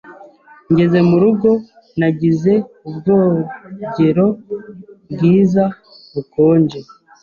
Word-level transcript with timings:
Ngeze 0.71 0.99
murugo, 1.09 1.49
nagize 1.99 2.53
ubwogero 2.87 4.27
bwiza, 5.11 5.63
bukonje. 6.13 6.79